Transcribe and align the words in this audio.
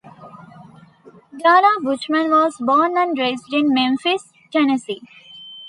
Dana 1.31 1.67
Buchman 1.83 2.31
was 2.31 2.57
born 2.57 2.97
and 2.97 3.15
raised 3.15 3.53
in 3.53 3.71
Memphis, 3.71 4.33
Tennessee. 4.51 5.03